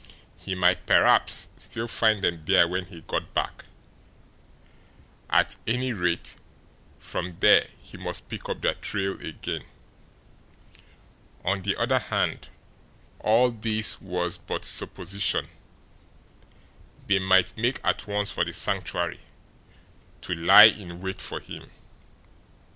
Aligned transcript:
He 0.35 0.55
might 0.55 0.87
perhaps 0.87 1.49
still 1.57 1.87
find 1.87 2.23
them 2.23 2.41
there 2.45 2.67
when 2.67 2.85
he 2.85 3.01
got 3.01 3.35
back; 3.35 3.65
at 5.29 5.57
any 5.67 5.93
rate, 5.93 6.37
from 6.97 7.37
there 7.39 7.69
he 7.79 7.97
must 7.97 8.27
pick 8.27 8.49
up 8.49 8.61
their 8.61 8.73
trail 8.73 9.11
again. 9.23 9.63
On 11.45 11.61
the 11.61 11.75
other 11.75 11.99
hand 11.99 12.47
all 13.19 13.51
this 13.51 14.01
was 14.01 14.39
but 14.39 14.65
supposition 14.65 15.49
they 17.05 17.19
might 17.19 17.55
make 17.55 17.79
at 17.83 18.07
once 18.07 18.31
for 18.31 18.43
the 18.43 18.53
Sanctuary 18.53 19.19
to 20.21 20.33
lie 20.33 20.63
in 20.63 20.99
wait 21.01 21.21
for 21.21 21.39
him. 21.39 21.69